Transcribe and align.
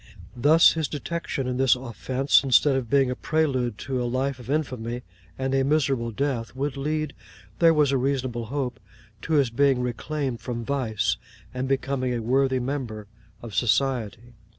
Thus, 0.35 0.73
his 0.73 0.87
detection 0.87 1.45
in 1.45 1.57
this 1.57 1.75
offence, 1.75 2.43
instead 2.43 2.75
of 2.75 2.89
being 2.89 3.09
the 3.09 3.15
prelude 3.15 3.77
to 3.85 4.01
a 4.01 4.05
life 4.05 4.39
of 4.39 4.49
infamy 4.49 5.03
and 5.37 5.53
a 5.53 5.63
miserable 5.63 6.09
death, 6.09 6.55
would 6.55 6.75
lead, 6.75 7.13
there 7.59 7.71
was 7.71 7.91
a 7.91 7.99
reasonable 7.99 8.47
hope, 8.47 8.79
to 9.21 9.33
his 9.33 9.51
being 9.51 9.79
reclaimed 9.79 10.41
from 10.41 10.65
vice, 10.65 11.17
and 11.53 11.67
becoming 11.67 12.15
a 12.15 12.19
worthy 12.23 12.57
member 12.57 13.05
of 13.43 13.53
society. 13.53 14.33